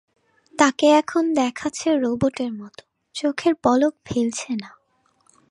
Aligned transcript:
তাকে 0.59 0.85
এখন 0.91 1.23
দেখাচ্ছে 1.33 1.87
রোবটের 1.97 2.51
মতো, 2.53 2.83
চোখের 3.15 3.53
পলক 3.55 3.93
ফেলছে 4.05 4.51
না। 4.55 4.69